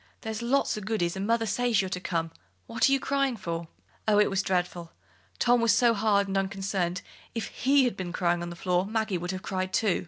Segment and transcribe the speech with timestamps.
[0.21, 2.31] There's lots o' goodies, and mother says you're to come.
[2.65, 3.67] What are you crying for?"
[4.07, 4.93] Oh, it was dreadful!
[5.37, 7.03] Tom was so hard and unconcerned;
[7.35, 9.99] if he had been crying on the floor, Maggie would have cried, too.